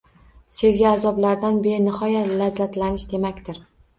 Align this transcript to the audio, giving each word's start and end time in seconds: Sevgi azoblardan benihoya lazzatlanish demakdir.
Sevgi 0.59 0.85
azoblardan 0.91 1.59
benihoya 1.67 2.23
lazzatlanish 2.41 3.09
demakdir. 3.15 3.63